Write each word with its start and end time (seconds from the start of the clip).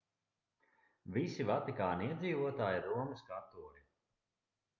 visi 1.17 1.45
vatikāna 1.49 2.07
iedzīvotāji 2.09 2.81
ir 2.83 2.89
romas 2.95 3.23
katoļi 3.29 3.87